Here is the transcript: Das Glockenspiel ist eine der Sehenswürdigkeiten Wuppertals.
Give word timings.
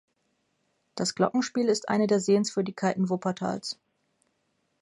Das 0.95 1.13
Glockenspiel 1.13 1.67
ist 1.69 1.87
eine 1.87 2.07
der 2.07 2.19
Sehenswürdigkeiten 2.19 3.11
Wuppertals. 3.11 3.77